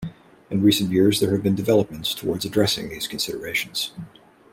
[0.49, 3.91] In recent years, there have been developments towards addressing these considerations.